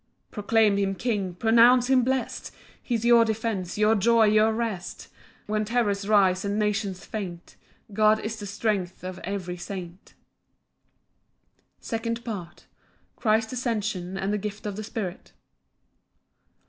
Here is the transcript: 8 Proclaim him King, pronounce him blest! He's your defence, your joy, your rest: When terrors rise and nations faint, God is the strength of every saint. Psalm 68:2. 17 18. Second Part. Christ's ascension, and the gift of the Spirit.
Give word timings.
8 0.29 0.31
Proclaim 0.31 0.77
him 0.77 0.95
King, 0.95 1.35
pronounce 1.35 1.87
him 1.87 2.01
blest! 2.03 2.51
He's 2.81 3.05
your 3.05 3.23
defence, 3.23 3.77
your 3.77 3.93
joy, 3.93 4.23
your 4.25 4.51
rest: 4.51 5.09
When 5.45 5.63
terrors 5.63 6.07
rise 6.07 6.43
and 6.43 6.57
nations 6.57 7.05
faint, 7.05 7.55
God 7.93 8.19
is 8.19 8.35
the 8.37 8.47
strength 8.47 9.03
of 9.03 9.19
every 9.19 9.57
saint. 9.57 10.15
Psalm 11.79 11.99
68:2. 11.99 11.99
17 12.01 12.11
18. 12.13 12.15
Second 12.15 12.25
Part. 12.25 12.65
Christ's 13.15 13.53
ascension, 13.53 14.17
and 14.17 14.33
the 14.33 14.39
gift 14.39 14.65
of 14.65 14.75
the 14.75 14.83
Spirit. 14.83 15.33